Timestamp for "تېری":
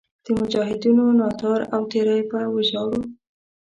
1.91-2.21